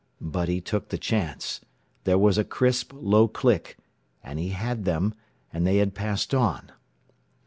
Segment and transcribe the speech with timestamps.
[0.19, 1.61] But he took the chance,
[2.05, 3.77] there was a crisp, low click
[4.23, 5.13] and he had them,
[5.53, 6.71] and they had passed on.